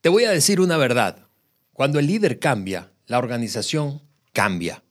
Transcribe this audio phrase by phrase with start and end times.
[0.00, 1.26] Te voy a decir una verdad.
[1.74, 4.00] Cuando el líder cambia, la organización
[4.32, 4.82] cambia.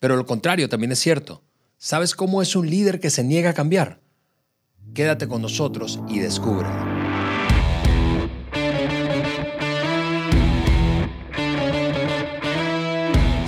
[0.00, 1.44] Pero lo contrario también es cierto.
[1.76, 4.00] ¿Sabes cómo es un líder que se niega a cambiar?
[4.94, 6.74] Quédate con nosotros y descúbrelo.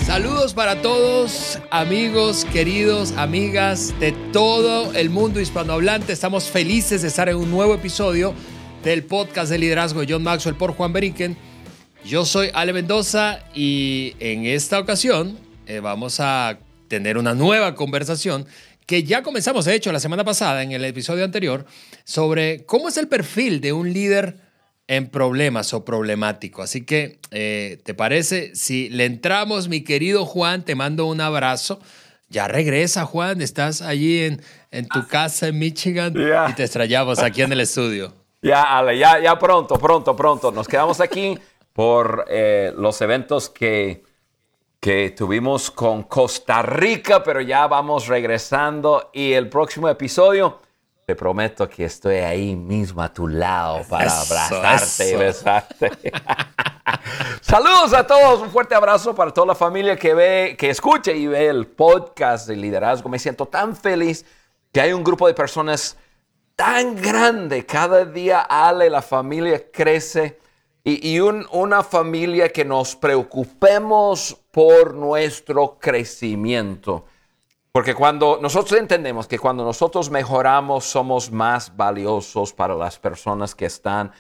[0.07, 6.13] Saludos para todos, amigos, queridos, amigas de todo el mundo hispanohablante.
[6.13, 8.33] Estamos felices de estar en un nuevo episodio
[8.83, 11.37] del podcast de liderazgo de John Maxwell por Juan Beriken.
[12.05, 16.59] Yo soy Ale Mendoza y en esta ocasión eh, vamos a
[16.89, 18.47] tener una nueva conversación
[18.87, 21.65] que ya comenzamos, de hecho, la semana pasada, en el episodio anterior,
[22.05, 24.39] sobre cómo es el perfil de un líder
[24.89, 26.63] en problemas o problemático.
[26.63, 28.53] Así que, eh, ¿te parece?
[28.57, 31.81] Si le entramos, mi querido Juan, te mando un abrazo.
[32.29, 36.13] Ya regresa, Juan, estás allí en, en tu casa en Michigan
[36.49, 38.20] y te extrañamos aquí en el estudio.
[38.43, 40.51] Ya, Ale, ya, ya pronto, pronto, pronto.
[40.51, 41.39] Nos quedamos aquí
[41.75, 44.03] por eh, los eventos que,
[44.81, 50.59] que tuvimos con Costa Rica, pero ya vamos regresando y el próximo episodio
[51.11, 55.91] te prometo que estoy ahí mismo a tu lado para abrazarte y besarte.
[57.43, 61.27] Saludos a todos, un fuerte abrazo para toda la familia que ve, que escucha y
[61.27, 63.09] ve el podcast de liderazgo.
[63.09, 64.25] Me siento tan feliz
[64.73, 65.97] que hay un grupo de personas
[66.61, 67.65] tan grande.
[67.65, 70.39] Cada día Ale, la familia crece
[70.85, 77.07] y, una familia que nos preocupemos por nuestro crecimiento.
[77.73, 83.65] Porque cuando nosotros entendemos que cuando nosotros mejoramos somos más valiosos para las personas que
[83.65, 84.13] están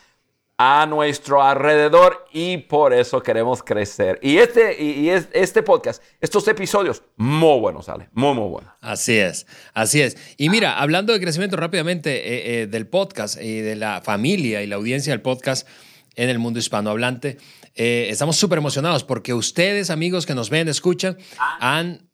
[0.62, 4.18] a nuestro alrededor y por eso queremos crecer.
[4.20, 8.70] Y este, y, este podcast, estos episodios, muy buenos, sale, muy, muy buenos.
[8.82, 10.18] Así es, así es.
[10.36, 14.66] Y mira, hablando de crecimiento rápidamente eh, eh, del podcast y de la familia y
[14.66, 15.66] la audiencia del podcast
[16.14, 17.38] en el mundo hispanohablante,
[17.74, 21.16] eh, estamos súper emocionados porque ustedes, amigos que nos ven, escuchan,
[21.58, 22.06] han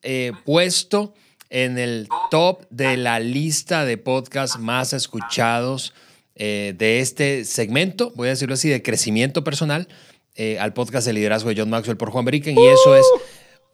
[0.44, 1.14] puesto
[1.50, 5.92] en el top de la lista de podcasts más escuchados
[6.36, 9.88] eh, de este segmento, voy a decirlo así, de crecimiento personal
[10.34, 12.58] eh, al podcast de liderazgo de John Maxwell por Juan Beriken.
[12.58, 13.06] Y eso es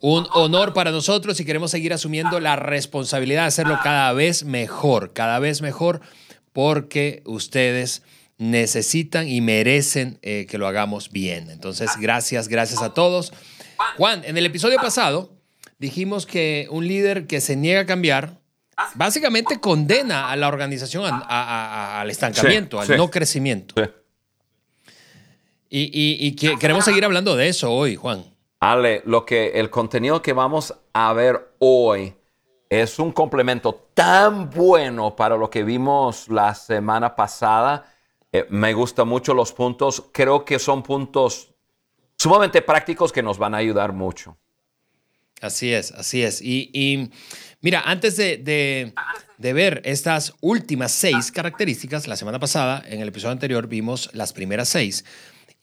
[0.00, 5.12] un honor para nosotros y queremos seguir asumiendo la responsabilidad de hacerlo cada vez mejor,
[5.12, 6.00] cada vez mejor,
[6.52, 8.02] porque ustedes
[8.38, 11.50] necesitan y merecen eh, que lo hagamos bien.
[11.50, 13.32] Entonces, gracias, gracias a todos.
[13.96, 15.32] Juan, en el episodio pasado
[15.78, 18.41] dijimos que un líder que se niega a cambiar
[18.94, 23.74] básicamente condena a la organización al estancamiento, al no crecimiento.
[25.68, 28.24] Y, queremos seguir hablando de eso hoy, Juan.
[28.60, 32.14] Ale, lo que el contenido que vamos a ver hoy
[32.70, 37.92] es un complemento tan bueno para lo que vimos la semana pasada.
[38.30, 40.04] Eh, me gustan mucho los puntos.
[40.12, 41.52] Creo que son puntos
[42.16, 44.36] sumamente prácticos que nos van a ayudar mucho.
[45.42, 46.40] Así es, así es.
[46.40, 47.10] Y,
[47.62, 48.92] mira, antes de,
[49.38, 54.68] ver estas últimas seis características, la semana pasada, en el episodio anterior, vimos las primeras
[54.68, 55.04] seis.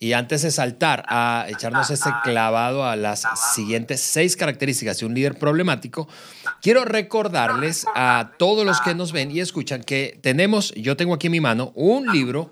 [0.02, 3.22] Y antes de saltar a echarnos este clavado a las
[3.54, 6.08] siguientes seis características de un líder problemático,
[6.62, 11.26] quiero recordarles a todos los que nos ven y escuchan que tenemos, yo tengo aquí
[11.26, 12.50] en mi mano, un libro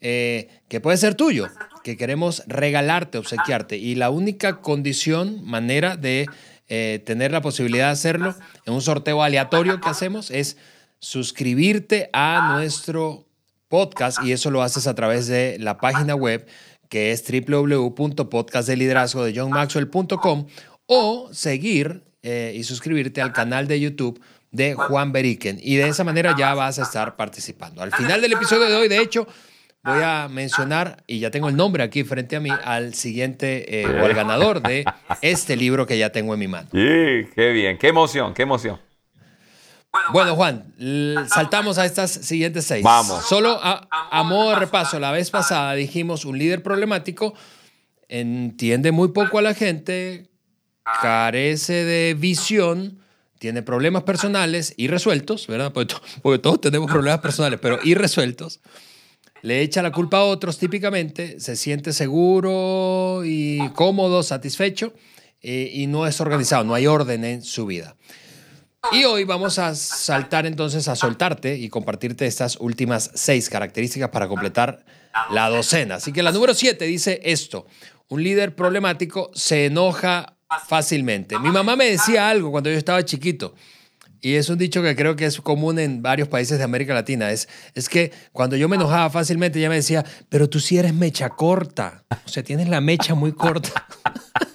[0.00, 1.48] eh, que puede ser tuyo,
[1.82, 3.76] que queremos regalarte, obsequiarte.
[3.76, 6.26] Y la única condición, manera de
[6.68, 8.34] eh, tener la posibilidad de hacerlo
[8.66, 10.56] en un sorteo aleatorio que hacemos es
[10.98, 13.26] suscribirte a nuestro
[13.68, 16.46] podcast y eso lo haces a través de la página web
[16.88, 20.46] que es www.podcastdeliderazgo de johnmaxwell.com
[20.86, 24.20] o seguir eh, y suscribirte al canal de YouTube
[24.50, 27.82] de Juan Beriken y de esa manera ya vas a estar participando.
[27.82, 29.26] Al final del episodio de hoy, de hecho,
[29.88, 33.86] voy a mencionar, y ya tengo el nombre aquí frente a mí, al siguiente eh,
[33.86, 34.84] o al ganador de
[35.22, 36.68] este libro que ya tengo en mi mano.
[36.72, 38.78] Sí, qué bien, qué emoción, qué emoción.
[40.12, 40.74] Bueno, Juan,
[41.28, 42.84] saltamos a estas siguientes seis.
[42.84, 43.26] Vamos.
[43.26, 47.34] Solo a, modo de repaso, la vez pasada dijimos un líder problemático
[48.08, 50.28] entiende muy poco a la gente,
[51.02, 53.00] carece de visión,
[53.38, 55.72] tiene problemas personales irresueltos, ¿verdad?
[55.72, 58.60] porque todos tenemos problemas personales, pero irresueltos
[59.42, 64.92] le echa la culpa a otros típicamente, se siente seguro y cómodo, satisfecho
[65.40, 67.96] eh, y no es organizado, no hay orden en su vida.
[68.92, 74.28] Y hoy vamos a saltar entonces a soltarte y compartirte estas últimas seis características para
[74.28, 74.84] completar
[75.30, 75.96] la docena.
[75.96, 77.66] Así que la número siete dice esto,
[78.08, 80.36] un líder problemático se enoja
[80.66, 81.38] fácilmente.
[81.38, 83.54] Mi mamá me decía algo cuando yo estaba chiquito.
[84.20, 87.30] Y es un dicho que creo que es común en varios países de América Latina.
[87.30, 90.94] Es, es que cuando yo me enojaba fácilmente, ella me decía, pero tú sí eres
[90.94, 92.04] mecha corta.
[92.24, 93.86] O sea, tienes la mecha muy corta.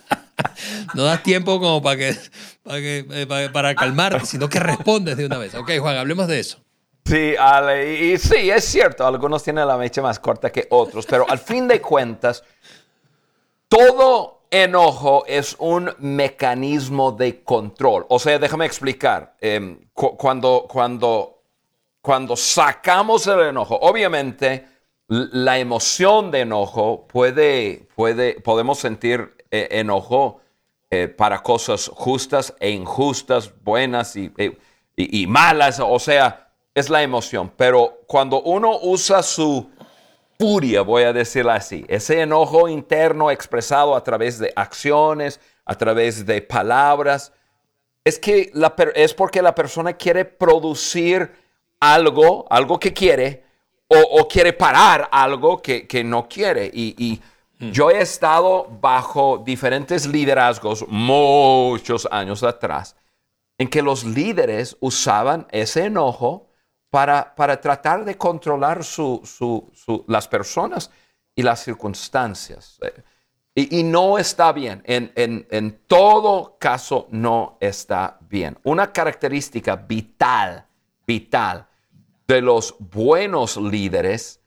[0.94, 2.16] no das tiempo como para, que,
[2.64, 5.56] para, que, eh, para, calmarte, sino que respondes de una vez.
[5.56, 6.60] Ok, Juan, hablemos de eso.
[7.06, 11.30] Sí, Ale, y sí, es cierto, algunos tienen la mecha más corta que otros, pero
[11.30, 12.44] al fin de cuentas,
[13.68, 18.06] todo enojo es un mecanismo de control.
[18.10, 19.36] O sea, déjame explicar.
[19.42, 21.42] Em, cuando, cuando,
[22.02, 24.68] cuando sacamos el enojo, obviamente
[25.08, 30.42] la emoción de enojo puede, puede podemos sentir eh, enojo
[30.92, 34.58] eh, para cosas justas e injustas, buenas eh,
[34.96, 35.80] y malas.
[35.80, 36.44] O sea,
[36.76, 37.52] es la emoción.
[37.56, 39.70] Pero cuando uno usa su
[40.44, 46.26] furia, voy a decirlo así, ese enojo interno expresado a través de acciones, a través
[46.26, 47.32] de palabras,
[48.04, 51.32] es, que la, es porque la persona quiere producir
[51.80, 53.46] algo, algo que quiere,
[53.88, 56.70] o, quiere parar algo que, no quiere.
[56.74, 57.22] Y,
[57.60, 57.72] hmm.
[57.72, 62.98] yo he estado bajo diferentes liderazgos muchos años atrás,
[63.58, 66.48] en que los líderes usaban ese enojo
[66.94, 68.82] para, tratar de controlar
[70.06, 70.92] las personas
[71.34, 72.80] y las circunstancias.
[73.56, 78.60] Y, no está bien, en, en, todo caso no está bien.
[78.64, 80.68] Una característica vital,
[81.08, 81.66] vital
[82.28, 84.40] de los buenos líderes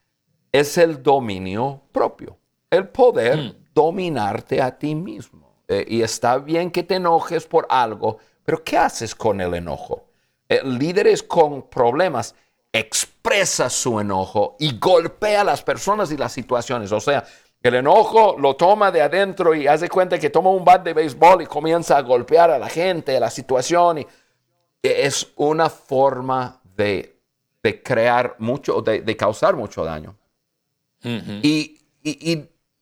[0.52, 2.38] es el dominio propio,
[2.70, 3.54] el poder hmm.
[3.74, 5.56] dominarte a ti mismo.
[5.66, 10.05] Eh, y está bien que te enojes por algo, pero ¿qué haces con el enojo?
[10.48, 12.34] Eh, líderes con problemas
[12.72, 16.92] expresa su enojo y golpea a las personas y las situaciones.
[16.92, 17.24] O sea,
[17.62, 21.42] el enojo lo toma de adentro y hace cuenta que toma un bat de béisbol
[21.42, 23.98] y comienza a golpear a la gente, a la situación.
[23.98, 24.06] Y
[24.82, 27.18] es una forma de,
[27.82, 30.16] crear mucho, de, causar mucho daño.
[31.02, 31.80] y,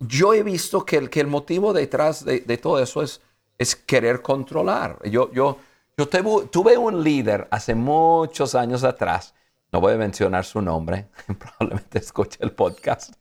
[0.01, 3.23] yo he visto que el, que el motivo detrás de, todo eso es,
[3.57, 4.99] es querer controlar.
[5.09, 5.57] Yo, yo,
[5.97, 9.35] yo tuve un líder hace muchos años atrás.
[9.71, 11.09] No voy a mencionar su nombre.
[11.39, 13.15] Probablemente escuche el podcast.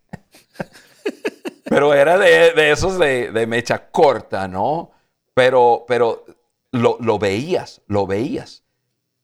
[1.66, 4.92] pero era de, esos de, mecha corta, ¿no?
[5.34, 6.26] Pero, pero
[6.72, 8.64] lo, veías, lo veías.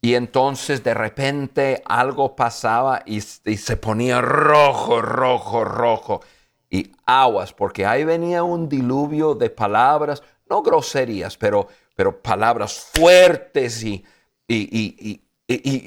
[0.02, 6.22] Y entonces de repente algo pasaba y, se ponía rojo, rojo, rojo.
[6.70, 11.68] Y aguas, porque ahí venía un diluvio de palabras, no groserías, pero
[12.00, 14.06] pero palabras fuertes y,
[14.48, 15.22] y,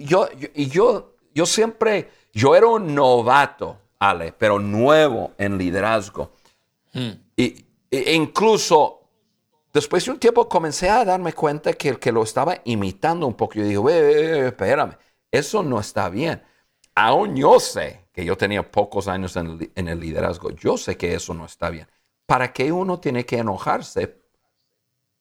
[0.05, 6.33] yo, y yo, yo siempre, yo era un novato, Ale, pero nuevo en liderazgo.
[6.93, 7.13] Hmm.
[7.35, 9.09] Y, e incluso
[9.73, 13.33] después de un tiempo comencé a darme cuenta que el que lo estaba imitando un
[13.33, 14.99] poco, yo digo, espérame,
[15.31, 16.43] eso no está bien.
[16.95, 21.15] Aún yo sé que yo tenía pocos años en en el liderazgo, yo sé que
[21.15, 21.89] eso no está bien.
[22.27, 24.22] ¿Para qué uno tiene que enojarse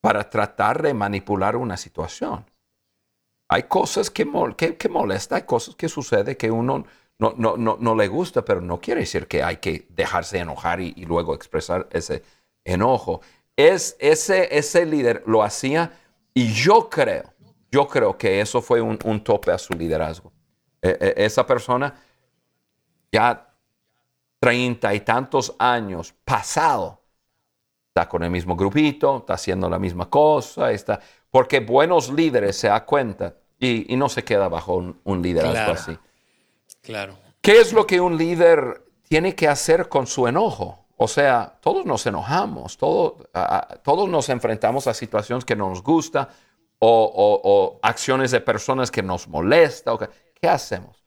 [0.02, 2.44] para tratar de manipular una situación.
[3.48, 4.26] Hay cosas que,
[4.76, 6.84] que, molesta, hay cosas que sucede que uno
[7.18, 10.92] no, no, no, le gusta, pero no quiere decir que hay que dejarse enojar y,
[11.04, 12.24] luego expresar ese
[12.64, 13.20] enojo.
[13.56, 15.92] Es, ese, ese líder lo hacía
[16.34, 17.32] y yo creo,
[17.70, 20.32] yo creo que eso fue un, tope a su liderazgo.
[20.80, 21.94] E, e, esa persona
[23.12, 23.54] ya
[24.40, 27.01] treinta y tantos años pasado
[27.92, 30.98] está con el mismo grupito, está haciendo la misma cosa, está,
[31.30, 35.98] porque buenos líderes se da cuenta y, no se queda bajo un, liderazgo así.
[36.80, 37.18] Claro.
[37.42, 40.86] ¿Qué es lo que un líder tiene que hacer con su enojo?
[40.96, 43.28] O sea, todos nos enojamos, todos,
[43.84, 46.30] todos nos enfrentamos a situaciones que no nos gusta
[46.78, 49.98] o, acciones de personas que nos molestan.
[50.40, 51.04] ¿Qué hacemos?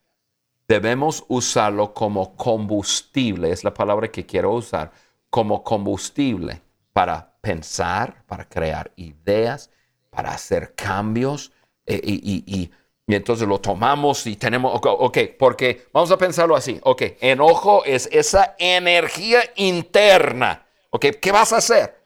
[0.67, 4.91] Debemos usarlo como combustible, es la palabra que quiero usar,
[5.31, 6.64] como combustible
[6.95, 9.69] para pensar, para crear ideas,
[10.09, 11.51] para hacer cambios.
[11.85, 12.71] Eh, y,
[13.05, 18.55] entonces lo tomamos y tenemos, ok, porque vamos a pensarlo así, ok, enojo es esa
[18.57, 22.01] energía interna, ok, ¿qué vas a hacer?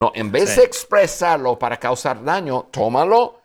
[0.00, 3.40] No, en vez de expresarlo para causar daño, tómalo,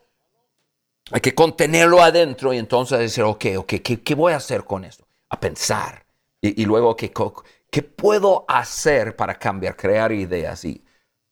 [1.12, 5.06] hay que contenerlo adentro y entonces decir, ok, ok, ¿qué, voy a hacer con esto?
[5.30, 6.04] A pensar.
[6.42, 7.12] Y, y luego, ¿qué,
[7.74, 10.64] ¿Qué puedo hacer para cambiar, crear ideas?
[10.64, 10.84] Y,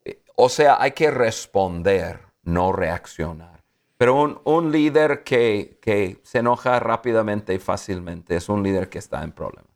[0.05, 3.63] eh, o sea, hay que responder, no reaccionar.
[3.97, 9.31] Pero un, líder que, se enoja rápidamente y fácilmente es un líder que está en
[9.31, 9.71] problemas.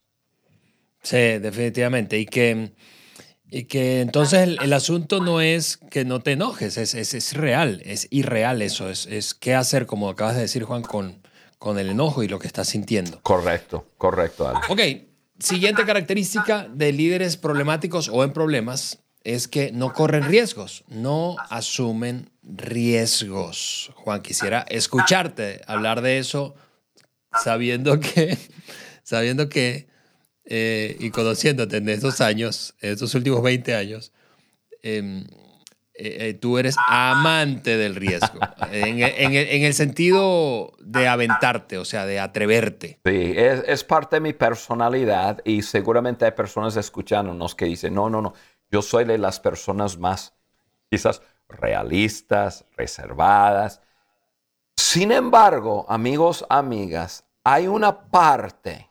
[1.02, 2.18] Sí, definitivamente.
[2.18, 2.73] Y que,
[3.49, 8.08] Y que entonces el, asunto no es que no te enojes, es, es, real, es
[8.11, 11.23] irreal eso, es, es qué hacer, como acabas de decir Juan, con,
[11.61, 13.20] con el enojo y lo que estás sintiendo.
[13.23, 14.52] Correcto, correcto.
[14.68, 14.80] Ok,
[15.38, 22.31] siguiente característica de líderes problemáticos o en problemas es que no corren riesgos, no asumen
[22.43, 23.90] riesgos.
[23.97, 26.55] Juan, quisiera escucharte hablar de eso
[27.43, 28.38] sabiendo que,
[29.02, 29.88] sabiendo que
[30.45, 34.12] eh, y conociéndote en estos años, en estos últimos 20 años,
[34.83, 35.25] eh,
[35.99, 38.38] eh, tú eres amante del riesgo,
[38.71, 43.00] en, el sentido de aventarte, o sea, de atreverte.
[43.05, 48.11] Sí, es, es, parte de mi personalidad y seguramente hay personas escuchándonos que dicen, no,
[48.11, 48.35] no, no,
[48.71, 50.35] yo soy de las personas más
[50.91, 53.81] quizás realistas, reservadas.
[54.76, 58.91] Sin embargo, amigos, amigas, hay una parte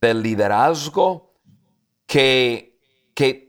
[0.00, 1.34] del liderazgo
[2.06, 2.78] que,
[3.14, 3.45] que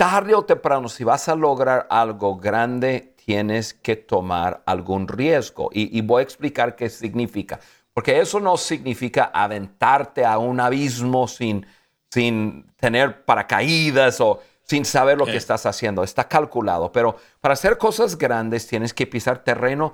[0.00, 5.68] tarde o temprano, si vas a lograr algo grande, tienes que tomar algún riesgo.
[5.74, 7.60] Y, voy a explicar qué significa.
[7.92, 11.66] Porque eso no significa aventarte a un abismo sin,
[12.08, 16.02] sin tener paracaídas o sin saber lo que estás haciendo.
[16.02, 16.90] Está calculado.
[16.90, 19.92] Pero para hacer cosas grandes tienes que pisar terreno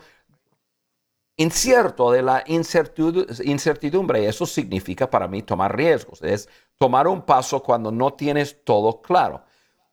[1.37, 4.29] incierto de la incertidumbre.
[4.29, 6.23] Eso significa para mí tomar riesgos.
[6.23, 6.49] Es
[6.79, 9.43] tomar un paso cuando no tienes todo claro.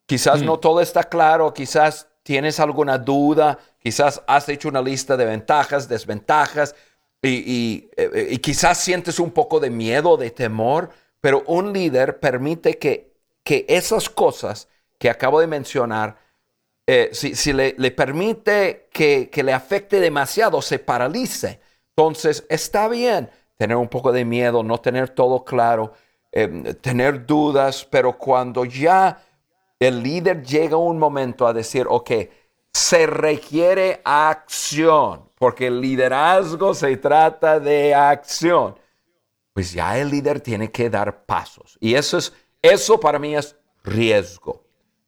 [0.06, 0.60] Quizás no mm.
[0.60, 6.76] todo está claro, quizás tienes alguna duda, quizás has hecho una lista de ventajas, desventajas
[7.22, 10.90] y, eh, y, quizás sientes un poco de miedo, de temor,
[11.22, 14.68] pero un líder permite que, que esas cosas
[14.98, 16.18] que acabo de mencionar
[16.86, 21.62] eh, si, le, permite que, le afecte demasiado, se paralice.
[21.96, 25.94] Entonces, está bien tener un poco de miedo, no tener todo claro,
[26.32, 29.24] em, tener dudas, pero cuando ya
[29.84, 32.12] el líder llega un momento a decir, ok,
[32.72, 38.76] se requiere acción, porque el liderazgo se trata de acción,
[39.54, 41.78] pues ya el líder tiene que dar pasos.
[41.80, 44.64] Y eso es, eso para mí es riesgo.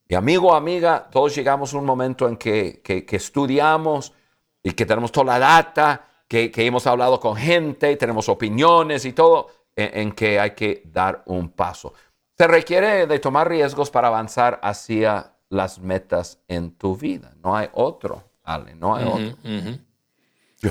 [0.08, 4.14] Y amigo, amiga, todos llegamos a un momento en que, estudiamos
[4.62, 9.50] y que tenemos toda la data, que, hemos hablado con gente, tenemos opiniones y todo,
[9.76, 11.94] en, que hay que dar un paso.
[12.38, 17.34] Se requiere de tomar riesgos para avanzar hacia las metas en tu vida.
[17.44, 19.38] No hay otro, Ale, no hay otro.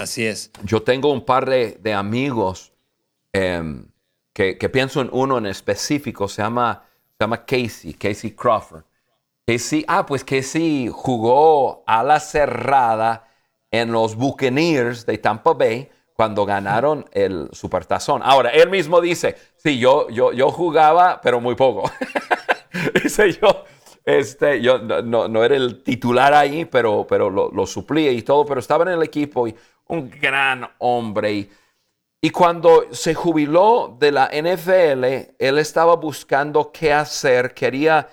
[0.00, 0.50] Así es.
[0.62, 2.73] Yo tengo un par de, amigos
[3.33, 3.87] em,
[4.33, 6.85] que, pienso en uno en específico, se llama,
[7.16, 8.85] se llama Casey, Casey Crawford
[9.59, 13.28] sí, ah, pues que sí jugó a la cerrada
[13.71, 18.23] en los Buccaneers de Tampa Bay cuando ganaron el Supertazón.
[18.25, 21.90] Ahora, él mismo dice, sí, yo, yo, yo jugaba, pero muy poco.
[23.02, 23.64] dice yo,
[24.04, 28.47] este, yo no, no, era el titular ahí, pero, pero lo, lo, suplía y todo,
[28.47, 29.54] pero estaba en el equipo y
[29.88, 31.33] un gran hombre.
[31.33, 31.50] Y,
[32.21, 35.04] y cuando se jubiló de la NFL,
[35.38, 38.09] él estaba buscando qué hacer, quería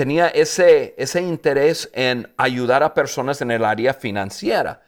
[0.00, 4.80] tenía ese, ese interés en ayudar a personas en el área financiera.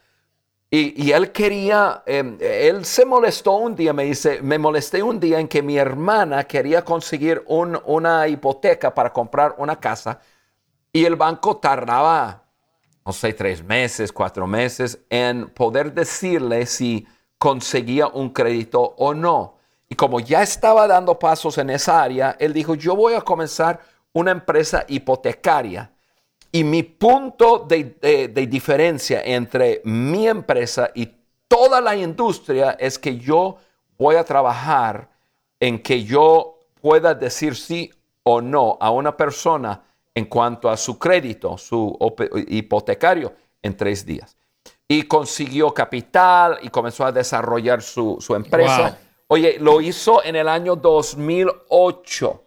[0.75, 5.39] Y, él quería, em, él se molestó un día, me dice, me molesté un día
[5.39, 10.19] en que mi hermana quería conseguir una hipoteca para comprar una casa
[10.91, 12.45] y el banco tardaba,
[13.05, 19.59] no sé, tres meses, cuatro meses en poder decirle si conseguía un crédito o no.
[19.91, 23.79] Y como ya estaba dando pasos en esa área, él dijo, yo voy a comenzar
[24.15, 25.92] una empresa hipotecaria.
[26.55, 31.09] Y mi punto de, diferencia entre mi empresa y
[31.49, 33.57] toda la industria es que yo
[33.97, 35.09] voy a trabajar
[35.59, 37.91] en que yo pueda decir sí
[38.23, 39.83] o no a una persona
[40.15, 41.99] en cuanto a su crédito, su
[42.49, 43.33] hipotecario,
[43.63, 44.37] en tres días.
[44.87, 48.99] Y consiguió capital y comenzó a desarrollar su, empresa.
[49.29, 52.45] Oye, lo hizo en el año 2008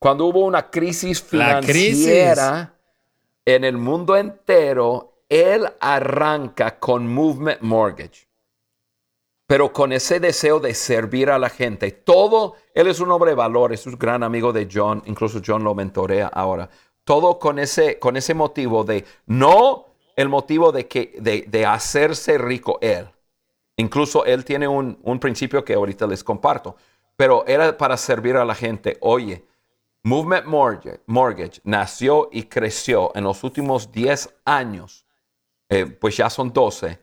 [0.00, 2.75] cuando hubo una crisis financiera
[3.46, 8.28] en el mundo entero, él arranca con Movement Mortgage,
[9.46, 11.92] pero con ese deseo de servir a la gente.
[11.92, 15.62] Todo, él es un hombre de valor, es un gran amigo de John, incluso John
[15.62, 16.68] lo mentorea ahora.
[17.04, 19.86] Todo con ese, con ese motivo de, no
[20.16, 23.08] el motivo de, que, de, hacerse rico él.
[23.76, 26.74] Incluso él tiene un, un principio que ahorita les comparto,
[27.16, 28.96] pero era para servir a la gente.
[29.00, 29.44] Oye,
[30.06, 30.46] Movement
[31.06, 35.04] Mortgage, nació y creció en los últimos 10 años,
[35.68, 37.00] eh, pues ya son 12,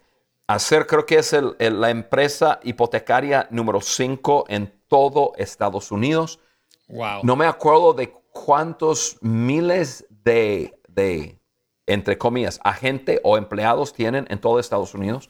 [0.47, 6.39] a ser creo que es la empresa hipotecaria número 5 en todo Estados Unidos.
[6.87, 7.19] Wow.
[7.23, 11.37] No me acuerdo de cuántos miles de, de,
[11.85, 15.29] entre comillas, agente o empleados tienen en todo Estados Unidos.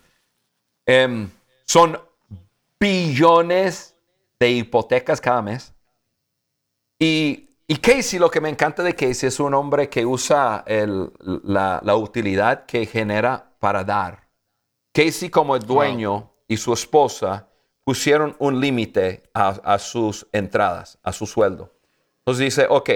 [0.86, 1.27] Em,
[1.65, 2.00] son
[2.80, 3.96] billones
[4.39, 5.74] de hipotecas cada mes.
[7.00, 11.79] Y, y, Casey, lo que me encanta de Casey es un hombre que usa la,
[11.84, 14.27] la, utilidad que genera para dar.
[14.91, 17.48] Casey como el dueño y su esposa
[17.84, 21.72] pusieron un límite a, a, sus entradas, a su sueldo.
[22.20, 22.89] Entonces dice, ok,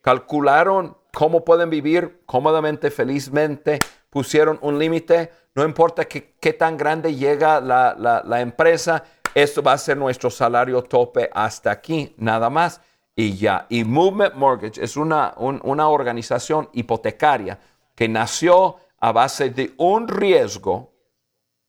[0.00, 3.78] calcularon cómo pueden vivir cómodamente, felizmente,
[4.10, 9.02] pusieron un límite, no importa qué, qué tan grande llega la, la, la, empresa,
[9.34, 12.80] esto va a ser nuestro salario tope hasta aquí, nada más
[13.16, 13.66] y ya.
[13.70, 17.58] Y Movement Mortgage es una, una organización hipotecaria
[17.94, 20.92] que nació a base de un riesgo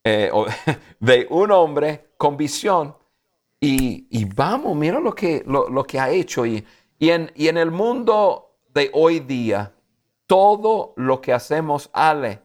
[0.04, 0.32] eh,
[1.00, 2.96] de un hombre con visión.
[3.60, 6.46] Y, vamos, mira lo que, lo, lo que ha hecho.
[6.46, 6.64] Y,
[7.00, 9.74] y, en, y en el mundo de hoy día,
[10.28, 12.42] todo lo que hacemos, Ale,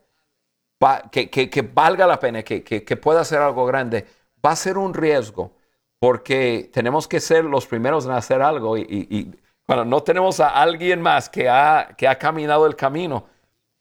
[1.11, 4.07] que, que, valga la pena, que, que, pueda ser algo grande,
[4.45, 5.53] va a ser un riesgo,
[6.03, 9.31] porque tenemos que ser los primeros en hacer algo y, y,
[9.69, 13.29] bueno, no tenemos a alguien más que ha, que ha caminado el camino,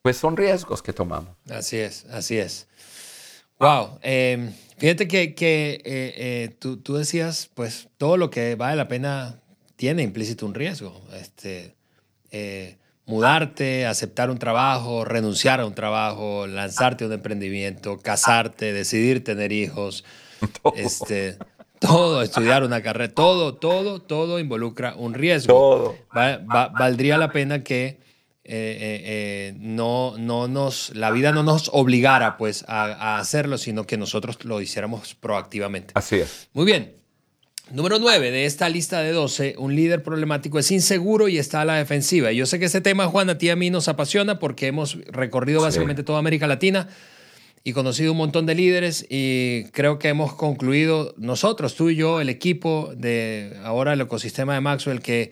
[0.03, 1.35] pues son riesgos que tomamos.
[1.49, 2.67] Así es, así es.
[3.57, 3.97] Wow.
[4.03, 8.87] Em, fíjate que, que eh, eh, tú, tú, decías, pues todo lo que vale la
[8.87, 9.39] pena
[9.75, 11.01] tiene implícito un riesgo.
[11.19, 11.73] Este,
[12.29, 19.23] eh, mudarte, aceptar un trabajo, renunciar a un trabajo, lanzarte a un emprendimiento, casarte, decidir
[19.23, 20.03] tener hijos.
[20.75, 21.37] Este,
[21.81, 25.51] todo, estudiar una carrera, todo, todo, todo involucra un riesgo.
[25.51, 25.95] Todo.
[26.13, 27.99] valdría la pena que
[28.43, 33.87] eh, eh, no, no nos, la vida no nos obligara pues a, a, hacerlo, sino
[33.87, 35.93] que nosotros lo hiciéramos proactivamente.
[35.95, 36.49] Así es.
[36.53, 36.95] Muy bien.
[37.71, 41.65] Número 9 de esta lista de 12, un líder problemático es inseguro y está a
[41.65, 42.31] la defensiva.
[42.31, 44.67] Y yo sé que este tema, Juan, a ti y a mí nos apasiona porque
[44.67, 46.89] hemos recorrido básicamente toda América Latina
[47.63, 52.19] y conocido un montón de líderes y creo que hemos concluido nosotros, tú y yo,
[52.19, 55.31] el equipo de ahora el ecosistema de Maxwell, que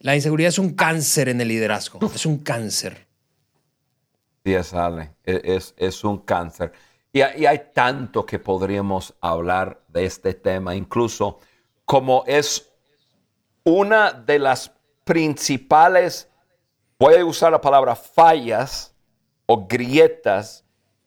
[0.00, 3.06] la inseguridad es un cáncer en el liderazgo, es un cáncer.
[4.44, 4.72] Sí, es,
[5.24, 6.72] es, es un cáncer.
[7.12, 11.38] Y, y hay tanto que podríamos hablar de este tema, incluso
[11.84, 12.70] como es
[13.64, 14.72] una de las
[15.04, 16.28] principales,
[16.98, 18.94] voy a usar la palabra fallas
[19.46, 20.64] o grietas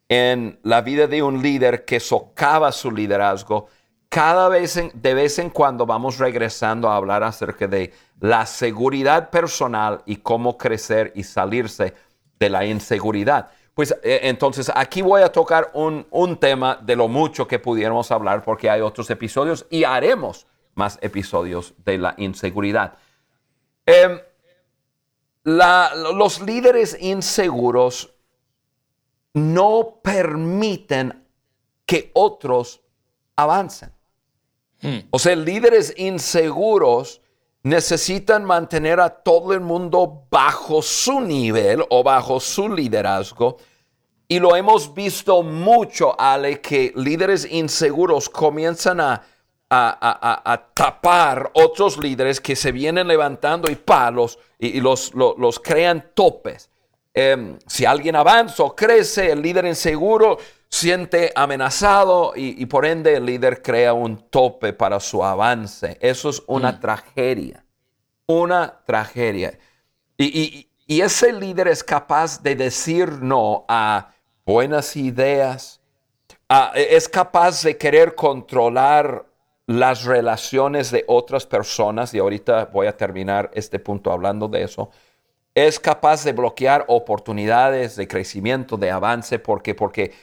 [0.10, 3.68] en la vida de un líder que socava su liderazgo,
[4.10, 10.04] cada vez de vez en cuando vamos regresando a hablar acerca de la seguridad personal
[10.06, 11.94] y cómo crecer y salirse
[12.40, 13.50] de la inseguridad.
[13.74, 18.12] Pues eh, entonces aquí voy a tocar un, un tema de lo mucho que pudiéramos
[18.12, 22.94] hablar porque hay otros episodios y haremos más episodios de la inseguridad.
[23.86, 24.20] Em,
[25.44, 28.13] los líderes inseguros
[29.34, 31.26] no permiten
[31.86, 32.82] que otros
[33.36, 33.92] avancen.
[34.82, 35.00] Hmm.
[35.10, 37.22] O sea, líderes inseguros
[37.64, 43.58] necesitan mantener a todo el mundo bajo su nivel o bajo su liderazgo.
[44.28, 49.24] Y lo hemos visto mucho, Ale, que líderes inseguros comienzan a
[49.74, 56.70] a, tapar otros líderes que se vienen levantando y palos y, los, los, crean topes.
[57.14, 63.28] Em, si alguien avanza o crece, el líder inseguro siente amenazado y, por ende el
[63.28, 65.98] líder crea un tope para su avance.
[66.02, 66.80] Eso es una mm.
[66.80, 67.66] tragedia,
[68.26, 69.60] una tragedia.
[70.18, 74.14] Y, y, ese líder es capaz de decir no a
[74.46, 75.80] buenas ideas,
[76.76, 79.26] es capaz de querer controlar
[79.66, 84.90] las relaciones de otras personas, y ahorita voy a terminar este punto hablando de eso,
[85.56, 90.14] es capaz de bloquear oportunidades de crecimiento, de avance, porque, porque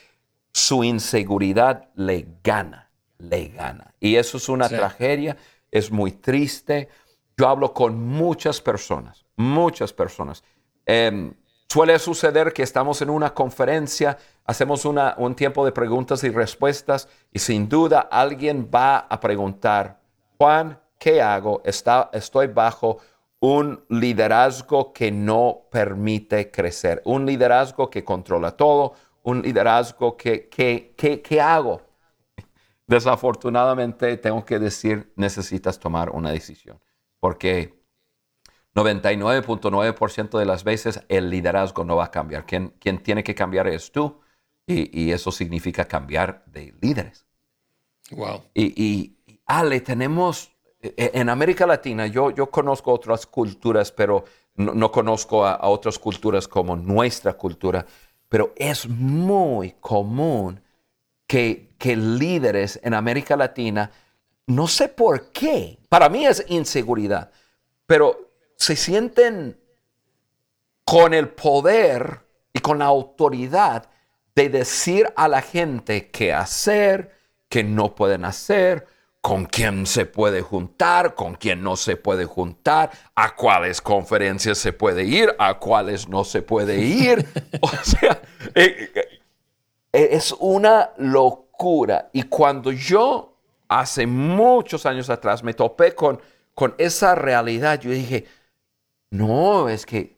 [0.52, 3.94] su inseguridad le gana, le gana.
[4.00, 5.36] Y eso es una tragedia,
[5.70, 6.88] es muy triste.
[7.36, 10.42] Yo hablo con muchas personas, muchas personas.
[10.84, 11.32] Em,
[11.68, 14.18] suele suceder que estamos en una conferencia
[14.50, 20.00] hacemos un tiempo de preguntas y respuestas y sin duda alguien va a preguntar,
[20.38, 21.62] Juan, ¿qué hago?
[21.64, 22.98] Está, estoy bajo
[23.40, 30.94] un liderazgo que no permite crecer, un liderazgo que controla todo, un liderazgo que, que,
[30.96, 31.82] que, ¿qué hago?
[32.86, 36.80] Desafortunadamente tengo que decir, necesitas tomar una decisión,
[37.18, 37.80] porque
[38.74, 42.46] 99.9% de las veces el liderazgo no va a cambiar.
[42.46, 44.20] Quien, quien tiene que cambiar es tú
[44.66, 47.26] y, eso significa cambiar de líderes.
[48.12, 48.44] Wow.
[48.54, 54.24] Y, y, Ale, tenemos, en América Latina, yo, yo conozco otras culturas, pero
[54.56, 57.84] no, conozco a, otras culturas como nuestra cultura,
[58.28, 60.60] pero es muy común
[61.26, 63.90] que, que líderes en América Latina,
[64.46, 67.30] no sé por qué, para mí es inseguridad,
[67.86, 69.58] pero se sienten
[70.84, 72.20] con el poder
[72.52, 73.88] y con la autoridad
[74.34, 77.12] de decir a la gente qué hacer,
[77.48, 78.86] qué no pueden hacer,
[79.20, 84.72] con quién se puede juntar, con quién no se puede juntar, a cuáles conferencias se
[84.72, 87.26] puede ir, a cuáles no se puede ir.
[87.60, 88.22] o sea,
[88.54, 88.90] eh,
[89.92, 92.08] eh, es una locura.
[92.12, 93.36] Y cuando yo
[93.68, 96.20] hace muchos años atrás me topé con,
[96.54, 98.26] con esa realidad, yo dije,
[99.10, 100.16] no, es que,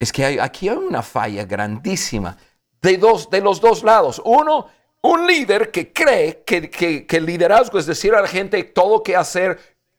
[0.00, 2.36] es que aquí hay una falla grandísima
[2.82, 4.20] de, dos, de los dos lados.
[4.24, 4.66] Uno,
[5.02, 9.58] un líder que cree que, el liderazgo es decir a la gente todo qué hacer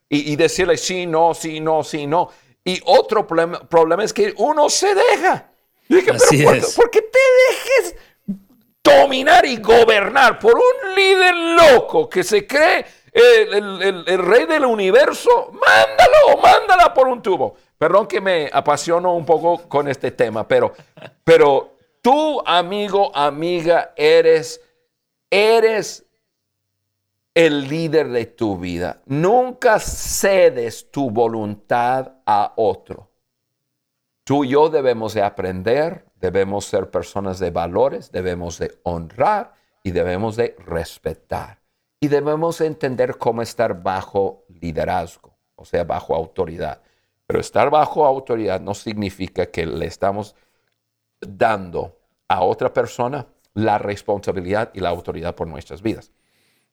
[0.10, 2.30] y, decirle sí, no, sí, no, sí, no.
[2.66, 5.48] Y otro problema, es que uno se deja.
[6.14, 6.76] Así es.
[6.76, 7.96] ¿por, qué te dejes
[8.84, 15.52] dominar y gobernar por un líder loco que se cree el, el, rey del universo?
[15.54, 17.56] Mándalo, mándala por un tubo.
[17.78, 20.74] Perdón que me apasiono un poco con este tema, pero,
[21.24, 24.62] pero tú, amigo, amiga, eres
[25.32, 26.06] eres
[27.34, 29.02] el líder de tu vida.
[29.06, 33.10] Nunca cedes tu voluntad a otro.
[34.24, 39.92] Tú y yo debemos de aprender, debemos ser personas de valores, debemos de honrar y
[39.92, 41.60] debemos de respetar.
[42.00, 46.82] Y debemos entender cómo estar bajo liderazgo, o sea, bajo autoridad.
[47.26, 50.36] Pero estar bajo autoridad no significa que le estamos
[51.20, 56.12] dando a otra persona la responsabilidad y la autoridad por nuestras vidas.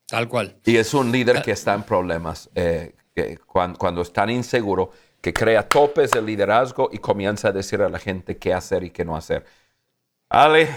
[0.06, 0.56] Tal cual.
[0.64, 4.90] Y es un líder que está en problemas, eh, que cuando, cuando, es tan inseguro,
[5.20, 8.90] que crea topes de liderazgo y comienza a decir a la gente qué hacer y
[8.90, 9.44] qué no hacer.
[10.30, 10.68] Ale.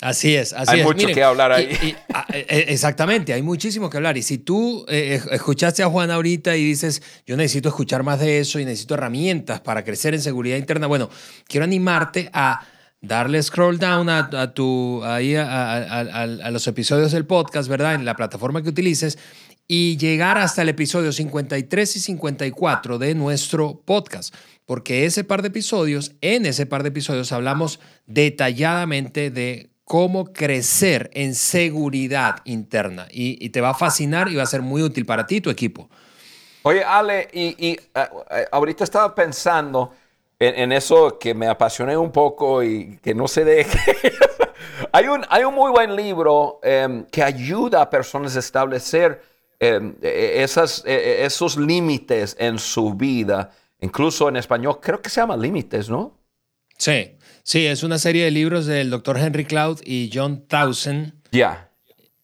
[0.00, 1.96] Así es, así hay mucho que hablar ahí.
[2.12, 4.16] Ah, eh, eh, exactamente, hay muchísimo que hablar.
[4.16, 8.58] Y si tú escuchaste a Juan ahorita y dices, yo necesito escuchar más de eso
[8.58, 11.08] y necesito herramientas para crecer en seguridad interna, bueno,
[11.46, 12.66] quiero animarte a
[13.02, 17.94] darle scroll down a, tu, ahí a, los episodios del podcast, ¿verdad?
[17.94, 19.18] En la plataforma que utilices
[19.68, 24.34] y llegar hasta el episodio 53 y 54 de nuestro podcast.
[24.64, 31.10] Porque ese par de episodios, en ese par de episodios hablamos detalladamente de cómo crecer
[31.12, 33.08] en seguridad interna.
[33.10, 35.50] Y, te va a fascinar y va a ser muy útil para ti y tu
[35.50, 35.90] equipo.
[36.62, 39.92] Oye, Ale, y, y eh, ahorita estaba pensando
[40.48, 43.96] en, eso que me apasioné un poco y que no se deje.
[44.92, 49.22] hay, un, hay un muy buen libro em, que ayuda a personas a establecer
[49.60, 53.50] em, e, esas, e, esos límites en su vida.
[53.80, 56.18] Incluso en español, creo que se llama Límites, ¿no?
[56.78, 61.14] Sí, sí, es una serie de libros del doctor Henry Cloud y John Towson.
[61.30, 61.70] Ya.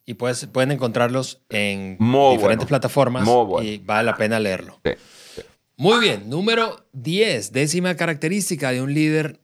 [0.07, 3.29] Y pues, pueden encontrarlos en diferentes plataformas
[3.63, 4.81] y vale la pena leerlo.
[4.85, 4.93] Sí.
[5.81, 9.39] Muy bien, número 10, décima característica de un líder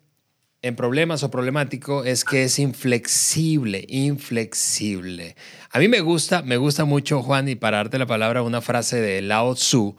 [0.62, 5.36] en problemas o problemático es que es inflexible, inflexible.
[5.70, 9.00] A mí me gusta, me gusta mucho, Juan, y para darte la palabra, una frase
[9.00, 9.94] de Lao Tzu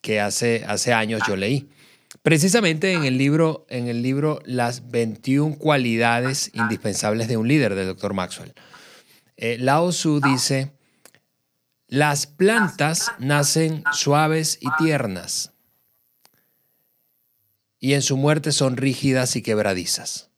[0.00, 1.68] que hace, hace años yo leí.
[2.22, 7.88] Precisamente en el libro, en el libro Las 21 cualidades indispensables de un líder del
[7.88, 8.14] Dr.
[8.14, 8.54] Maxwell.
[9.36, 10.72] Eh, Lao Tzu dice,
[11.86, 15.52] las plantas nacen suaves y tiernas
[17.86, 20.28] y en su muerte son rígidas y quebradizas.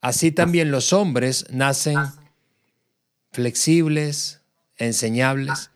[0.00, 1.98] Así también los hombres nacen
[3.30, 4.40] flexibles,
[4.78, 5.70] enseñables,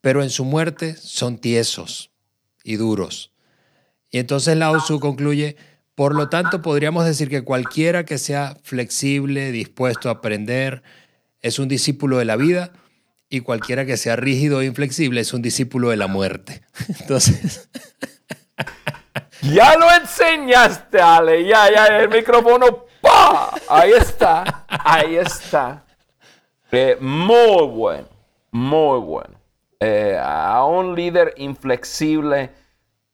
[0.00, 2.12] pero en su muerte son tiesos
[2.62, 3.32] y duros.
[4.08, 5.56] Y entonces Lao Tzu concluye,
[5.96, 10.84] por lo tanto podríamos decir que cualquiera que sea flexible, dispuesto a aprender,
[11.40, 12.72] es un discípulo de la vida,
[13.28, 16.62] y cualquiera que sea rígido e inflexible es un discípulo de la muerte.
[17.00, 17.68] Entonces...
[19.52, 21.44] Ya lo enseñaste, Ale.
[21.44, 22.84] Ya, ya, el micrófono.
[23.00, 23.50] ¡pa!
[23.68, 24.64] Ahí está.
[24.68, 25.84] Ahí está.
[26.72, 28.08] Eh, muy bueno.
[28.50, 29.36] Muy bueno.
[29.78, 32.50] Eh, a un líder inflexible,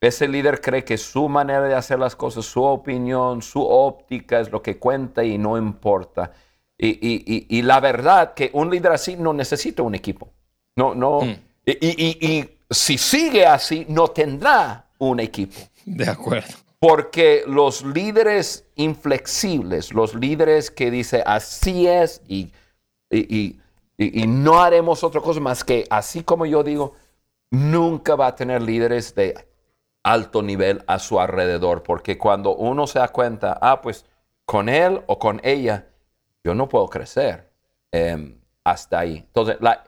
[0.00, 4.50] ese líder cree que su manera de hacer las cosas, su opinión, su óptica es
[4.50, 6.32] lo que cuenta y no importa.
[6.78, 10.30] Y, la verdad que un líder así no necesita un equipo.
[10.74, 11.20] No, no.
[11.20, 11.36] Mm.
[11.64, 15.58] y si sigue así, no tendrá un equipo.
[15.84, 16.54] De acuerdo.
[16.78, 22.52] Porque los líderes inflexibles, los líderes que dicen así es y,
[23.08, 23.58] y,
[24.26, 26.94] no haremos otra cosa más que así como yo digo,
[27.50, 29.46] nunca va a tener líderes de
[30.02, 34.04] alto nivel a su alrededor, porque cuando uno se da cuenta, ah, pues
[34.44, 35.86] con él o con ella,
[36.42, 37.52] yo no puedo crecer
[37.92, 39.18] em, hasta ahí.
[39.18, 39.84] Entonces, la,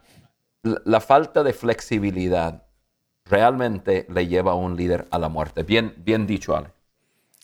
[0.62, 2.63] la falta de flexibilidad
[3.24, 5.62] realmente le lleva a un líder a la muerte.
[5.62, 6.68] Bien, bien dicho, Ale.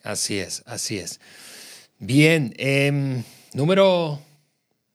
[0.02, 1.20] Así es, así es.
[1.98, 4.18] Bien, em, número,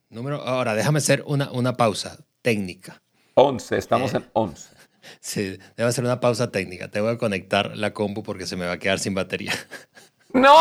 [0.09, 3.01] número, ahora déjame hacer una, una pausa técnica.
[3.35, 4.69] 11, estamos eh, en 11.
[5.19, 6.89] Sí, debo hacer una pausa técnica.
[6.89, 9.53] Te voy a conectar la compu porque se me va a quedar sin batería.
[10.33, 10.53] No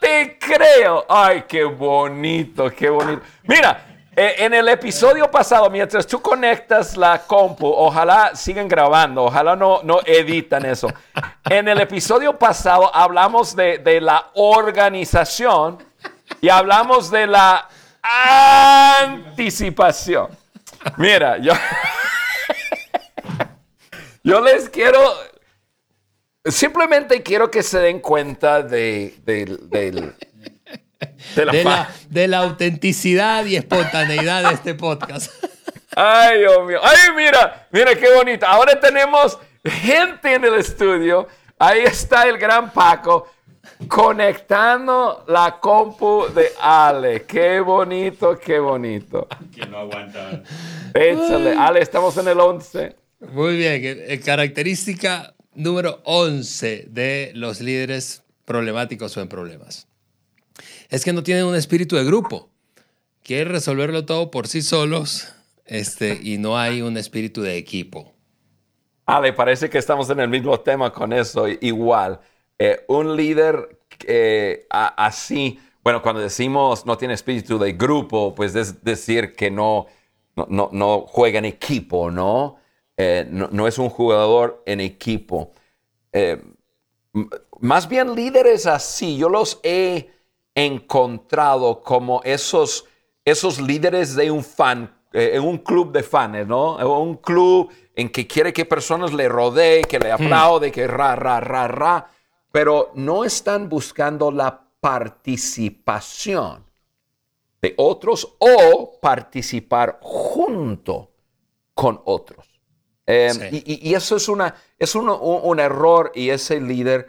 [0.00, 1.04] te creo.
[1.06, 3.20] Ay, qué bonito, qué bonito.
[3.46, 3.89] Mira,
[4.20, 10.00] en el episodio pasado, mientras tú conectas la compu, ojalá sigan grabando, ojalá no, no
[10.04, 10.88] editan eso.
[11.48, 15.82] En el episodio pasado hablamos de, de la organización
[16.42, 17.66] y hablamos de la
[19.00, 20.28] anticipación.
[20.98, 21.54] Mira, yo,
[24.22, 25.00] yo les quiero,
[26.44, 30.14] simplemente quiero que se den cuenta de, del
[32.10, 35.32] de la, autenticidad y espontaneidad de este podcast.
[35.96, 36.80] Ay, Dios mío.
[36.82, 38.46] Ay, mira, mira qué bonito.
[38.46, 41.26] Ahora tenemos gente en el estudio.
[41.58, 43.28] Ahí está el gran Paco
[43.88, 47.22] conectando la compu de Ale.
[47.22, 49.26] Qué bonito, qué bonito.
[49.54, 50.42] Que no aguanta.
[50.94, 51.54] Échale.
[51.56, 52.96] Ale, estamos en el 11.
[53.32, 53.80] Muy bien.
[53.82, 59.89] Eh, característica número 11 de los líderes problemáticos o en problemas
[60.90, 62.50] es que no tienen un espíritu de grupo.
[63.22, 65.32] Quieren resolverlo todo por sí solos
[65.64, 68.12] este, y no hay un espíritu de equipo.
[69.06, 71.46] Ale, parece que estamos en el mismo tema con eso.
[71.48, 72.20] Igual,
[72.58, 78.82] eh, un líder eh, así, bueno, cuando decimos no tiene espíritu de grupo, pues es
[78.84, 79.86] decir que no,
[80.34, 82.08] no, no, juega en equipo.
[82.08, 82.12] Eh,
[83.30, 83.48] ¿no?
[83.52, 85.52] no, es un jugador en equipo.
[87.60, 90.19] más bien líderes así, yo los he
[90.54, 92.86] encontrado como esos,
[93.24, 96.76] esos líderes de un fan, eh, en un club de fans, ¿no?
[96.76, 100.22] Un club en que quiere que personas le rodeen, que le hmm.
[100.22, 102.10] aplaude, que ra, ra, ra, ra,
[102.52, 106.64] pero no están buscando la participación
[107.60, 111.10] de otros o participar junto
[111.74, 112.46] con otros.
[113.06, 117.08] Em, y, eso es, una, es un, un error y ese líder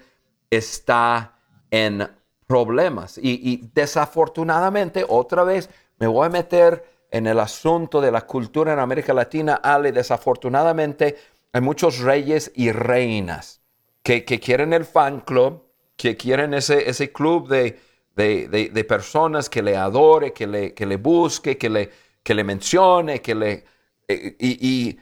[0.50, 1.36] está
[1.70, 2.10] en
[2.52, 3.18] problemas.
[3.18, 8.80] Y, desafortunadamente, otra vez, me voy a meter en el asunto de la cultura en
[8.80, 9.62] América Latina.
[9.64, 11.16] Ale, desafortunadamente,
[11.54, 13.62] hay muchos reyes y reinas
[14.04, 15.64] que, quieren el fan club,
[15.96, 17.80] que quieren ese, ese club de,
[18.16, 21.90] de, personas que le adore, que le, que le busque, que le,
[22.22, 23.64] que le mencione, que le...
[24.10, 25.00] Eh, y,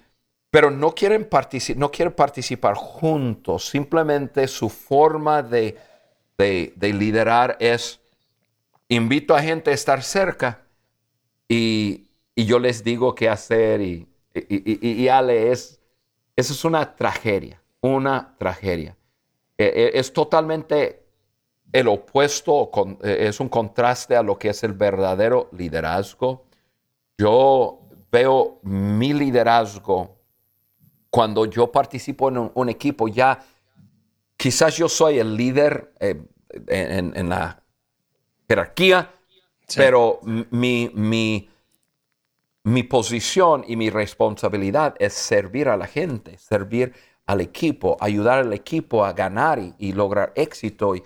[0.51, 1.27] pero no quieren,
[1.77, 5.75] no quieren participar juntos, simplemente su forma de,
[6.39, 7.99] de, liderar es,
[8.88, 10.62] invito a gente a estar cerca
[11.47, 15.82] y, yo les digo qué hacer y, y, Ale, es,
[16.38, 18.95] eso es una tragedia, una tragedia.
[19.58, 21.04] E, e, es totalmente
[21.73, 22.71] el opuesto,
[23.04, 26.45] e, es un contraste a lo que es el verdadero liderazgo.
[27.17, 30.15] Yo veo mi liderazgo
[31.10, 33.38] cuando yo participo en un equipo ya
[34.39, 36.15] quizás yo soy el líder eh,
[36.67, 37.62] en, la
[38.47, 39.12] jerarquía,
[39.75, 41.49] pero mi, mi,
[42.63, 46.93] mi posición y mi responsabilidad es servir a la gente, servir
[47.25, 50.95] al equipo, ayudar al equipo a ganar y, lograr éxito.
[50.95, 51.04] Y,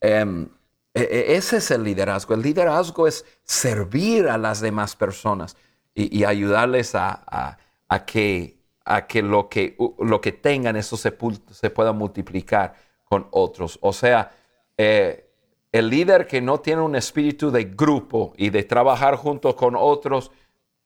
[0.00, 0.48] em,
[0.94, 2.34] e, e, ese es el liderazgo.
[2.34, 5.56] El liderazgo es servir a las demás personas
[5.94, 8.57] y, ayudarles a, a que
[8.90, 11.14] a que lo que, lo que tengan, eso se,
[11.50, 12.74] se pueda multiplicar
[13.04, 13.78] con otros.
[13.82, 14.32] O sea,
[14.78, 15.28] eh,
[15.70, 20.30] el líder que no tiene un espíritu de grupo y de trabajar junto con otros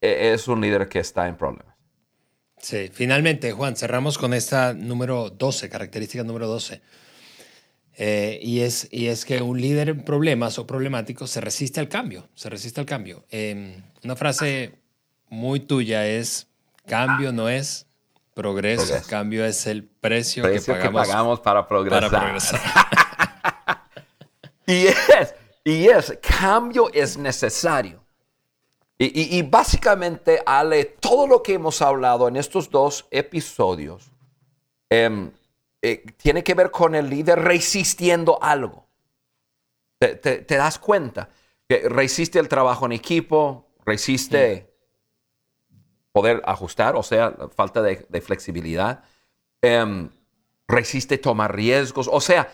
[0.01, 1.77] eh, es un líder que está en problemas.
[2.59, 6.83] Sí, finalmente, Juan, cerramos con esta número 12, característica número 12.
[7.99, 11.89] Eh, y, es, y es que un líder en problemas o problemático se resiste al
[11.89, 13.25] cambio, se resiste al cambio.
[13.31, 14.75] Em, una frase
[15.29, 16.49] muy tuya es,
[16.85, 17.87] cambio no es
[18.35, 22.37] Progreso, cambio es el precio, que, pagamos para progresar.
[24.67, 28.01] y es, y es, cambio es necesario.
[28.99, 34.13] Y, básicamente, Ale, todo lo que hemos hablado en estos dos episodios
[34.89, 35.33] em,
[35.83, 38.87] eh, tiene que ver con el líder resistiendo algo.
[39.99, 41.29] Te, das cuenta
[41.69, 44.72] que resiste el trabajo en equipo, resiste
[46.13, 49.03] poder ajustar, o sea, falta de, flexibilidad.
[49.61, 50.11] Em,
[50.69, 52.09] resiste tomar riesgos.
[52.11, 52.53] O sea,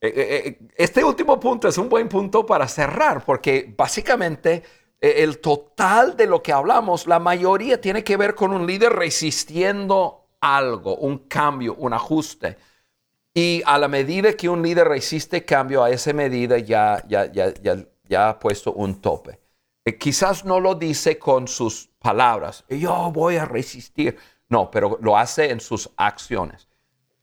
[0.00, 4.62] este último punto es un buen punto para cerrar, porque básicamente
[5.00, 10.28] el total de lo que hablamos, la mayoría tiene que ver con un líder resistiendo
[10.40, 12.56] algo, un cambio, un ajuste.
[13.34, 17.52] Y a la medida que un líder resiste cambio, a esa medida ya, ya, ya,
[18.08, 19.38] ya, ha puesto un tope.
[19.84, 24.16] Eh, quizás no lo dice con sus palabras, yo voy a resistir.
[24.48, 26.68] No, pero lo hace en sus acciones.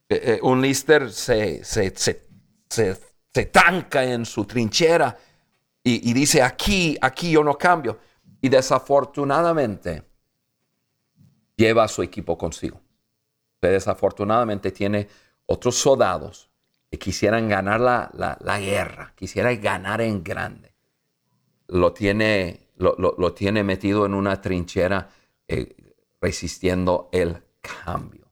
[0.07, 2.21] Eh, eh, un líder se, se, se,
[2.69, 5.17] se, tanca en su trinchera
[5.83, 7.99] y, dice, aquí, aquí yo no cambio.
[8.41, 10.03] Y desafortunadamente
[11.55, 12.79] lleva a su equipo consigo
[13.69, 15.07] desafortunadamente tiene
[15.45, 16.49] otros soldados
[16.89, 20.73] que quisieran ganar la, guerra, quisieran ganar en grande.
[21.67, 25.09] Lo tiene, lo, tiene metido en una trinchera
[25.47, 25.75] eh,
[26.21, 28.31] resistiendo el cambio.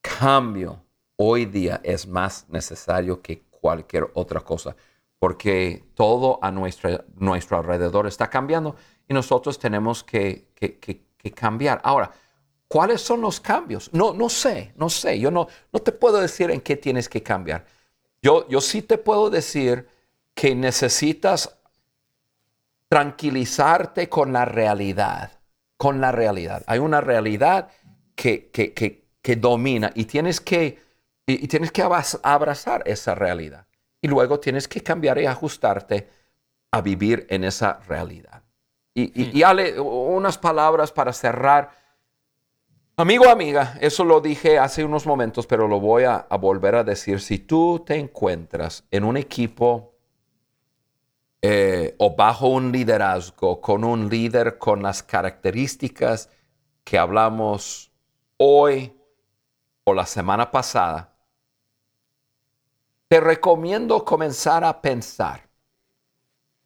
[0.00, 0.84] Cambio
[1.16, 4.76] hoy día es más necesario que cualquier otra cosa,
[5.18, 8.76] porque todo a nuestro, nuestro alrededor está cambiando
[9.08, 11.80] y nosotros tenemos que, que cambiar.
[11.82, 12.12] Ahora,
[12.68, 13.90] ¿Cuáles son los cambios?
[13.92, 15.18] No, no sé, no sé.
[15.18, 17.64] Yo no, no te puedo decir en qué tienes que cambiar.
[18.20, 19.86] Yo, yo sí te puedo decir
[20.34, 21.55] que necesitas
[22.88, 25.40] tranquilizarte con la realidad,
[25.76, 26.62] con la realidad.
[26.66, 27.68] Hay una realidad
[28.14, 30.78] que, que, que, domina y tienes que,
[31.26, 33.66] y, tienes que abrazar esa realidad.
[34.00, 36.08] Y luego tienes que cambiar y ajustarte
[36.70, 38.42] a vivir en esa realidad.
[38.94, 41.70] Y, y, y Ale, unas palabras para cerrar
[42.98, 47.20] Amigo, amiga, eso lo dije hace unos momentos, pero lo voy a, volver a decir.
[47.20, 49.95] Si tú te encuentras en un equipo
[51.42, 56.30] eh, o bajo un liderazgo, con un líder con las características
[56.82, 57.92] que hablamos
[58.36, 58.96] hoy
[59.84, 61.14] o la semana pasada,
[63.08, 65.48] te recomiendo comenzar a pensar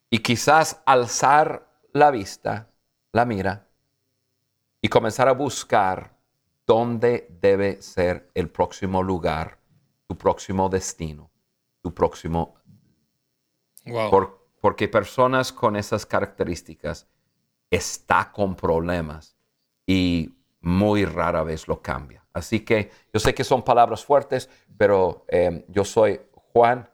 [0.09, 2.69] y quizás alzar la vista,
[3.11, 3.67] la mira,
[4.81, 6.17] y comenzar a buscar
[6.65, 9.59] dónde debe ser el próximo lugar,
[10.07, 11.29] tu próximo destino,
[11.81, 12.55] tu próximo...
[14.61, 17.07] porque personas con esas características
[17.69, 19.35] está con problemas
[19.85, 22.23] y muy rara vez lo cambia.
[22.31, 26.21] Así que yo sé que son palabras fuertes, pero em, yo soy
[26.53, 26.89] Juan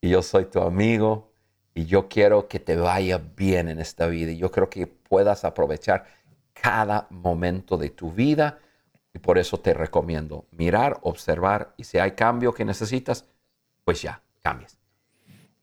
[0.00, 1.30] y yo soy tu amigo
[1.74, 5.44] y yo quiero que te vaya bien en esta vida y yo creo que puedas
[5.44, 6.06] aprovechar
[6.54, 8.58] cada momento de tu vida
[9.12, 13.26] y por eso te recomiendo mirar, observar y si hay cambio que necesitas,
[13.84, 14.78] pues ya, cambies.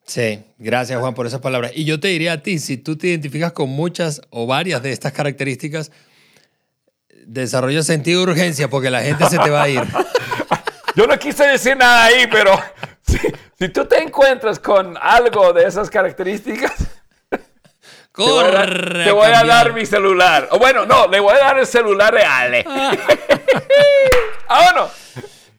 [0.05, 1.71] Sí, gracias Juan por esas palabras.
[1.75, 4.91] Y yo te diría a ti, si tú te identificas con muchas o varias de
[4.91, 5.91] estas características,
[7.25, 9.83] desarrolla sentido de urgencia porque la gente se te va a ir.
[10.95, 12.59] yo no quise decir nada ahí, pero
[13.01, 13.17] si,
[13.57, 16.73] si tú te encuentras con algo de esas características,
[18.11, 19.03] Corre.
[19.05, 20.47] Te voy a, dar mi celular.
[20.51, 22.63] O bueno, no, le voy a dar el celular real.
[24.47, 24.91] ¡Vámonos!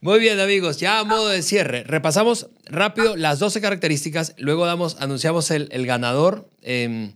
[0.05, 4.97] Muy bien, amigos, ya a modo de cierre, repasamos rápido las 12 características, luego damos,
[4.99, 7.13] anunciamos el, ganador em,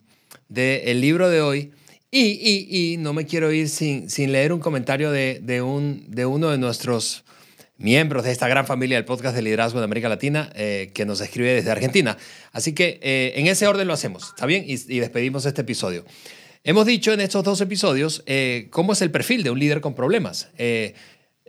[0.48, 1.72] del libro de hoy.
[2.12, 6.26] Y, y, no me quiero ir sin, sin leer un comentario de, de, un, de
[6.26, 7.24] uno de nuestros
[7.76, 11.20] miembros de esta gran familia del podcast de liderazgo de América Latina eh, que nos
[11.20, 12.16] escribe desde Argentina.
[12.52, 14.64] Así que eh, en ese orden lo hacemos, ¿está bien?
[14.64, 16.04] Y, despedimos este episodio.
[16.62, 19.96] Hemos dicho en estos dos episodios eh, cómo es el perfil de un líder con
[19.96, 20.50] problemas.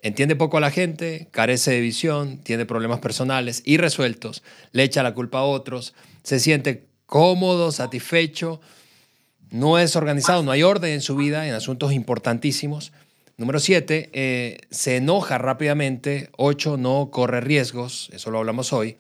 [0.01, 5.13] Entiende poco a la gente, carece de visión, tiene problemas personales irresueltos, le echa la
[5.13, 8.61] culpa a otros, se siente cómodo, satisfecho,
[9.49, 12.91] no es organizado, no hay orden en su vida en asuntos importantísimos
[13.37, 16.31] Número siete, eh, se enoja rápidamente.
[16.37, 18.09] Ocho, no corre riesgos.
[18.11, 18.97] Eso lo hablamos hoy.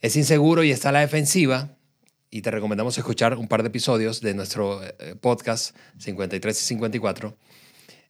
[0.00, 1.76] Es inseguro y está a la defensiva.
[2.30, 7.36] Y te recomendamos escuchar un par de episodios de nuestro eh, podcast 53 y 54.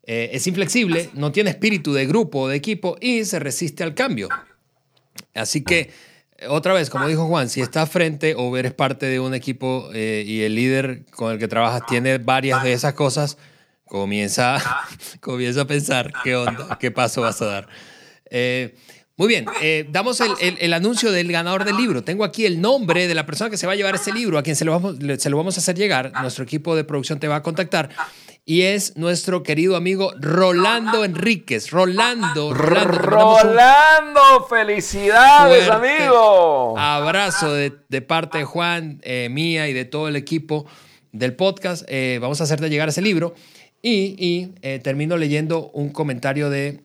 [0.07, 3.95] Eh, es inflexible, no tiene espíritu de grupo o de equipo y se resiste al
[3.95, 4.29] cambio.
[5.35, 5.91] Así que,
[6.49, 10.43] otra vez, como dijo Juan, si estás frente o eres parte de un equipo y
[10.43, 13.39] el líder con el que trabajas tiene varias de esas cosas,
[13.87, 14.63] comienza,
[15.21, 17.69] comienza a pensar qué onda, qué paso vas a dar.
[18.31, 18.75] Eh,
[19.17, 22.03] muy bien, eh, damos el, el, anuncio del ganador del libro.
[22.03, 24.43] Tengo aquí el nombre de la persona que se va a llevar este libro, a
[24.43, 26.11] quien se lo, vamos, se lo vamos a hacer llegar.
[26.21, 27.91] Nuestro equipo de producción te va a contactar.
[28.47, 31.71] Y es nuestro querido amigo Rolando Enríquez.
[31.71, 32.53] Rolando.
[32.53, 36.79] Rolando, felicidades, amigo.
[36.79, 40.67] Abrazo de, de, parte de Juan, eh, mía y de todo el equipo
[41.13, 41.85] del podcast.
[42.21, 43.35] vamos a hacerte llegar ese libro.
[43.87, 46.81] Y, eh, termino leyendo un comentario de,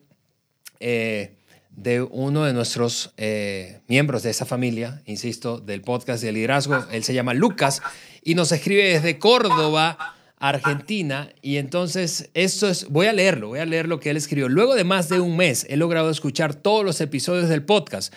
[0.80, 1.32] eh,
[1.70, 6.84] de uno de nuestros eh, miembros de esa familia, insisto, del podcast de liderazgo.
[6.92, 7.80] Él se llama Lucas
[8.22, 11.28] y nos escribe desde Córdoba, Argentina.
[11.42, 14.48] Y entonces, esto es, voy a leerlo, voy a leer lo que él escribió.
[14.48, 18.12] Luego de más de un mes, he logrado escuchar todos los episodios del podcast.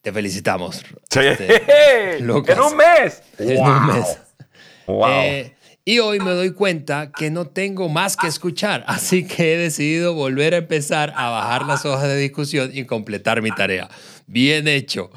[0.00, 0.82] Te felicitamos.
[1.10, 3.22] Este, en un mes.
[3.38, 4.18] En un mes.
[4.88, 5.54] Eh,
[5.84, 10.14] y hoy me doy cuenta que no tengo más que escuchar, así que he decidido
[10.14, 13.88] volver a empezar a bajar las hojas de discusión y completar mi tarea.
[14.26, 15.10] Bien hecho.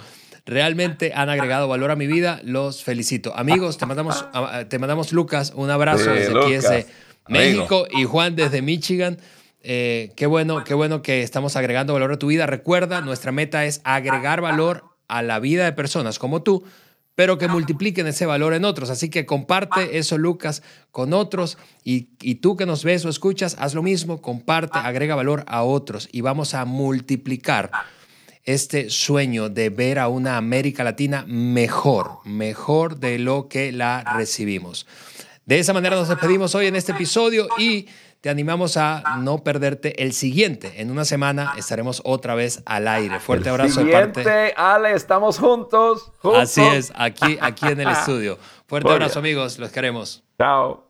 [0.46, 3.34] Realmente han agregado valor a mi vida, los felicito.
[3.38, 4.26] Amigos, te mandamos,
[4.68, 6.88] te mandamos Lucas, un abrazo desde aquí, desde
[7.30, 9.18] México, y Juan desde Michigan.
[9.62, 12.46] Eh, qué bueno, qué bueno que estamos agregando valor a tu vida.
[12.46, 16.66] Recuerda, nuestra meta es agregar valor a la vida de personas como tú,
[17.16, 18.90] pero que multipliquen ese valor en otros.
[18.90, 21.58] Así que comparte eso, Lucas, con otros.
[21.86, 25.64] Y, y, tú que nos ves o escuchas, haz lo mismo, comparte, agrega valor a
[25.64, 27.72] otros y vamos a multiplicar
[28.44, 34.86] este sueño de ver a una América Latina mejor, mejor de lo que la recibimos.
[35.46, 37.88] De esa manera nos despedimos hoy en este episodio y
[38.22, 40.82] te animamos a no perderte el siguiente.
[40.82, 43.20] En una semana estaremos otra vez al aire.
[43.20, 44.54] Fuerte abrazo de parte.
[44.56, 48.40] Ale, estamos juntos, Así es, aquí, aquí en el estudio.
[48.66, 49.60] Fuerte abrazo, amigos.
[49.60, 50.24] Los queremos.
[50.38, 50.90] Chao.